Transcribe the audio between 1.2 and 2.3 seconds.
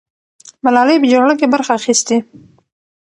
کې برخه اخیستې.